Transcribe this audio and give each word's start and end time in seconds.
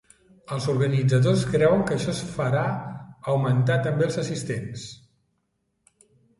Els 0.53 0.63
organitzadors 0.71 1.43
creuen 1.49 1.83
que 1.91 1.97
això 1.97 2.15
farà 2.39 2.65
augmentar 3.35 3.79
també 3.89 4.09
els 4.11 4.21
assistents. 4.25 4.91